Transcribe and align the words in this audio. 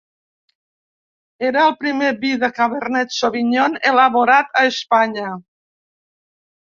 Era 1.49 1.65
el 1.71 1.75
primer 1.83 2.09
vi 2.23 2.31
de 2.45 2.49
cabernet 2.61 3.13
sauvignon 3.19 3.79
elaborat 3.93 4.53
a 4.63 4.67
Espanya. 4.71 5.29